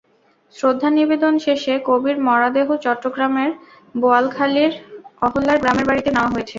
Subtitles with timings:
[0.55, 3.51] শ্রদ্ধা নিবেদন শেষে কবির মরদেহ চট্টগ্রামের
[3.95, 4.71] বোয়ালখালীর
[5.25, 6.49] অহল্যার গ্রামের বাড়িতে নেওয়া হয়েছে।